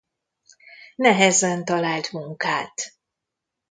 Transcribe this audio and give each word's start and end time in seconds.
Nehezen 0.95 1.65
talált 1.65 2.11
munkát. 2.11 2.93